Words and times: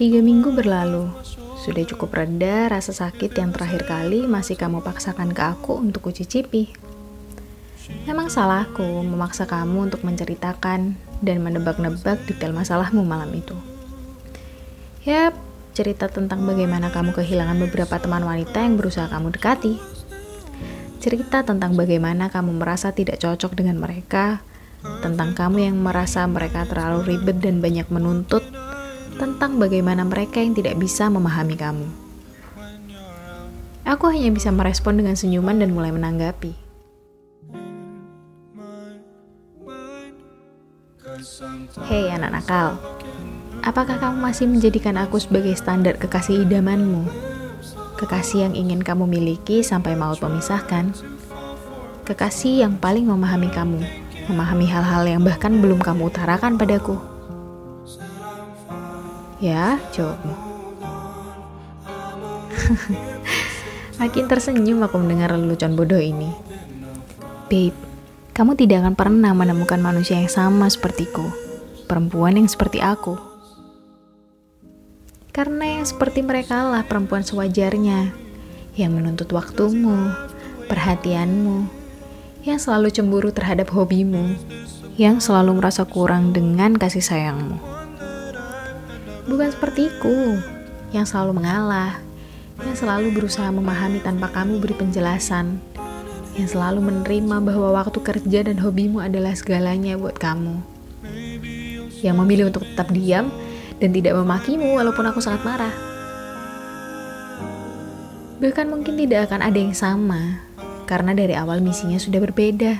Tiga 0.00 0.24
minggu 0.24 0.52
berlalu, 0.56 1.12
sudah 1.60 1.84
cukup 1.84 2.16
reda 2.16 2.72
rasa 2.72 2.96
sakit 2.96 3.36
yang 3.36 3.52
terakhir 3.52 3.84
kali 3.84 4.24
masih 4.24 4.56
kamu 4.56 4.80
paksakan 4.80 5.36
ke 5.36 5.42
aku 5.44 5.76
untuk 5.76 6.08
kucicipi. 6.08 6.72
Memang 8.08 8.32
salahku 8.32 8.84
memaksa 9.04 9.44
kamu 9.44 9.92
untuk 9.92 10.08
menceritakan 10.08 10.96
dan 11.20 11.36
menebak-nebak 11.44 12.16
detail 12.24 12.56
masalahmu 12.56 13.04
malam 13.04 13.28
itu. 13.36 13.52
Yap, 15.04 15.36
cerita 15.76 16.08
tentang 16.08 16.48
bagaimana 16.48 16.88
kamu 16.88 17.12
kehilangan 17.12 17.60
beberapa 17.68 18.00
teman 18.00 18.24
wanita 18.24 18.64
yang 18.64 18.80
berusaha 18.80 19.12
kamu 19.12 19.36
dekati. 19.36 19.76
Cerita 20.98 21.44
tentang 21.44 21.76
bagaimana 21.76 22.32
kamu 22.32 22.56
merasa 22.56 22.90
tidak 22.90 23.20
cocok 23.20 23.52
dengan 23.52 23.78
mereka, 23.78 24.40
tentang 25.04 25.36
kamu 25.36 25.70
yang 25.70 25.76
merasa 25.78 26.24
mereka 26.26 26.66
terlalu 26.66 27.14
ribet 27.14 27.38
dan 27.38 27.62
banyak 27.62 27.86
menuntut, 27.92 28.42
tentang 29.16 29.56
bagaimana 29.56 30.04
mereka 30.04 30.44
yang 30.44 30.52
tidak 30.52 30.76
bisa 30.76 31.08
memahami 31.08 31.56
kamu. 31.56 31.86
Aku 33.86 34.10
hanya 34.10 34.28
bisa 34.34 34.50
merespon 34.50 34.98
dengan 34.98 35.14
senyuman 35.14 35.56
dan 35.56 35.70
mulai 35.72 35.94
menanggapi. 35.94 36.52
Hei 41.88 42.12
anak 42.12 42.28
nakal, 42.34 42.76
apakah 43.64 43.96
kamu 43.96 44.20
masih 44.20 44.50
menjadikan 44.50 45.00
aku 45.00 45.16
sebagai 45.16 45.56
standar 45.56 45.96
kekasih 45.96 46.44
idamanmu? 46.44 47.08
Kekasih 47.96 48.50
yang 48.50 48.54
ingin 48.58 48.84
kamu 48.84 49.08
miliki 49.08 49.64
sampai 49.64 49.96
maut 49.96 50.20
memisahkan? 50.20 50.92
Kekasih 52.04 52.68
yang 52.68 52.76
paling 52.76 53.08
memahami 53.08 53.48
kamu, 53.48 53.80
memahami 54.28 54.66
hal-hal 54.68 55.08
yang 55.08 55.22
bahkan 55.24 55.56
belum 55.56 55.80
kamu 55.80 56.12
utarakan 56.12 56.60
padaku. 56.60 57.15
Ya, 59.36 59.76
jawabmu. 59.92 60.32
Makin 64.00 64.24
tersenyum 64.32 64.80
aku 64.80 64.96
mendengar 64.96 65.36
lelucon 65.36 65.76
bodoh 65.76 66.00
ini. 66.00 66.32
Babe, 67.52 67.76
kamu 68.32 68.56
tidak 68.56 68.84
akan 68.84 68.94
pernah 68.96 69.32
menemukan 69.36 69.80
manusia 69.80 70.16
yang 70.16 70.32
sama 70.32 70.72
sepertiku. 70.72 71.28
Perempuan 71.84 72.40
yang 72.40 72.48
seperti 72.48 72.80
aku. 72.80 73.20
Karena 75.36 75.80
yang 75.80 75.84
seperti 75.84 76.24
mereka 76.24 76.64
lah 76.64 76.88
perempuan 76.88 77.20
sewajarnya. 77.20 78.16
Yang 78.72 78.92
menuntut 78.92 79.28
waktumu, 79.36 80.12
perhatianmu, 80.68 81.68
yang 82.44 82.56
selalu 82.56 82.88
cemburu 82.88 83.32
terhadap 83.32 83.68
hobimu, 83.72 84.36
yang 84.96 85.20
selalu 85.20 85.60
merasa 85.60 85.84
kurang 85.84 86.32
dengan 86.32 86.76
kasih 86.76 87.04
sayangmu. 87.04 87.75
Bukan 89.26 89.50
sepertiku, 89.50 90.38
yang 90.94 91.02
selalu 91.02 91.42
mengalah, 91.42 91.98
yang 92.62 92.78
selalu 92.78 93.10
berusaha 93.10 93.50
memahami 93.50 93.98
tanpa 93.98 94.30
kamu 94.30 94.62
beri 94.62 94.78
penjelasan, 94.78 95.58
yang 96.38 96.46
selalu 96.46 96.78
menerima 96.78 97.42
bahwa 97.42 97.74
waktu 97.74 97.98
kerja 98.06 98.46
dan 98.46 98.62
hobimu 98.62 99.02
adalah 99.02 99.34
segalanya 99.34 99.98
buat 99.98 100.14
kamu. 100.14 100.62
Yang 102.06 102.16
memilih 102.22 102.54
untuk 102.54 102.62
tetap 102.70 102.86
diam 102.94 103.34
dan 103.82 103.90
tidak 103.90 104.14
memakimu 104.14 104.78
walaupun 104.78 105.10
aku 105.10 105.18
sangat 105.18 105.42
marah. 105.42 105.74
Bahkan 108.38 108.70
mungkin 108.70 108.94
tidak 108.94 109.26
akan 109.26 109.42
ada 109.42 109.58
yang 109.58 109.74
sama, 109.74 110.38
karena 110.86 111.18
dari 111.18 111.34
awal 111.34 111.58
misinya 111.58 111.98
sudah 111.98 112.22
berbeda. 112.22 112.78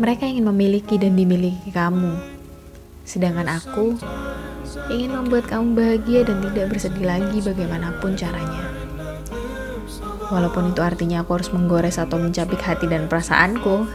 Mereka 0.00 0.24
ingin 0.24 0.48
memiliki 0.48 0.96
dan 0.96 1.20
dimiliki 1.20 1.68
kamu, 1.68 2.16
sedangkan 3.04 3.60
aku 3.60 3.98
ingin 4.92 5.16
membuat 5.16 5.48
kamu 5.48 5.72
bahagia 5.72 6.20
dan 6.28 6.44
tidak 6.44 6.66
bersedih 6.74 7.06
lagi 7.08 7.38
bagaimanapun 7.40 8.18
caranya. 8.18 8.64
Walaupun 10.28 10.76
itu 10.76 10.84
artinya 10.84 11.24
aku 11.24 11.40
harus 11.40 11.48
menggores 11.48 11.96
atau 11.96 12.20
mencapik 12.20 12.60
hati 12.60 12.84
dan 12.84 13.08
perasaanku. 13.08 13.88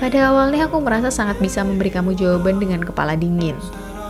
Pada 0.00 0.32
awalnya 0.32 0.68
aku 0.68 0.80
merasa 0.80 1.12
sangat 1.12 1.40
bisa 1.40 1.64
memberi 1.64 1.92
kamu 1.92 2.16
jawaban 2.16 2.56
dengan 2.60 2.84
kepala 2.84 3.16
dingin, 3.16 3.56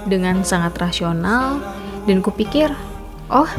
dengan 0.07 0.43
sangat 0.43 0.75
rasional, 0.79 1.63
dan 2.07 2.23
kupikir, 2.23 2.71
oh 3.31 3.51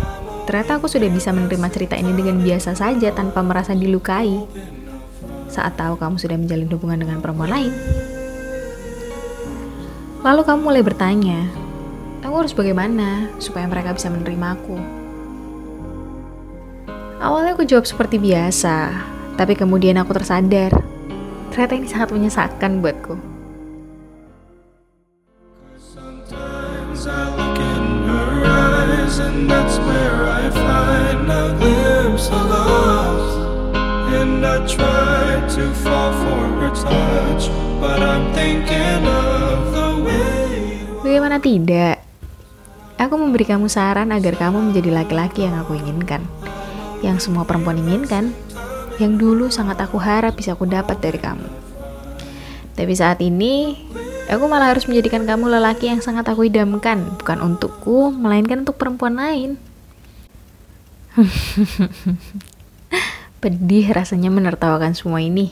ternyata 0.47 0.79
aku 0.79 0.87
sudah 0.87 1.11
bisa 1.11 1.35
menerima 1.35 1.67
cerita 1.71 1.95
ini 1.99 2.15
dengan 2.15 2.39
biasa 2.39 2.75
saja 2.75 3.11
tanpa 3.11 3.43
merasa 3.43 3.75
dilukai. 3.75 4.43
Saat 5.47 5.79
tahu 5.79 5.95
kamu 5.95 6.19
sudah 6.19 6.35
menjalin 6.39 6.71
hubungan 6.71 6.99
dengan 7.03 7.19
perempuan 7.23 7.51
lain. 7.51 7.71
Lalu 10.27 10.43
kamu 10.43 10.59
mulai 10.59 10.83
bertanya, 10.83 11.47
aku 12.19 12.35
harus 12.43 12.51
bagaimana 12.51 13.31
supaya 13.39 13.63
mereka 13.63 13.95
bisa 13.95 14.11
menerima 14.11 14.59
aku? 14.59 14.75
Awalnya 17.23 17.55
aku 17.55 17.63
jawab 17.63 17.87
seperti 17.87 18.19
biasa, 18.19 18.91
tapi 19.39 19.55
kemudian 19.55 19.95
aku 19.95 20.11
tersadar, 20.11 20.75
ternyata 21.55 21.79
ini 21.79 21.87
sangat 21.87 22.11
menyesakan 22.11 22.83
buatku. 22.83 23.15
I 34.67 35.39
to 35.55 35.71
fall 35.71 36.11
for 36.11 36.43
her 36.59 36.71
touch, 36.75 37.47
but 37.79 38.03
I'm 38.03 38.35
thinking 38.35 39.07
of 39.07 39.26
Bagaimana 41.17 41.41
tidak? 41.41 41.97
Aku 43.01 43.17
memberi 43.17 43.41
kamu 43.41 43.65
saran 43.73 44.13
agar 44.13 44.37
kamu 44.37 44.69
menjadi 44.69 45.01
laki-laki 45.01 45.49
yang 45.49 45.57
aku 45.57 45.73
inginkan. 45.73 46.21
Yang 47.01 47.25
semua 47.25 47.41
perempuan 47.41 47.81
inginkan. 47.81 48.37
Yang 49.01 49.25
dulu 49.25 49.49
sangat 49.49 49.81
aku 49.81 49.97
harap 49.97 50.37
bisa 50.37 50.53
aku 50.53 50.69
dapat 50.69 51.01
dari 51.01 51.17
kamu. 51.17 51.49
Tapi 52.77 52.93
saat 52.93 53.17
ini, 53.25 53.81
aku 54.29 54.45
malah 54.45 54.69
harus 54.69 54.85
menjadikan 54.85 55.25
kamu 55.25 55.57
lelaki 55.57 55.89
yang 55.89 56.05
sangat 56.05 56.29
aku 56.29 56.45
idamkan. 56.45 57.09
Bukan 57.17 57.41
untukku, 57.41 58.13
melainkan 58.13 58.61
untuk 58.61 58.77
perempuan 58.77 59.17
lain. 59.17 59.57
Pedih 63.41 63.89
rasanya 63.89 64.29
menertawakan 64.29 64.93
semua 64.93 65.17
ini. 65.17 65.49